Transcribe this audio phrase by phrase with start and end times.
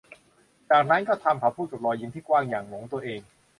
[0.69, 3.19] จากนั้นก็ทำ เขาพูดกับรอยยิ้มที่กว้างอย่างหลงตัวเอง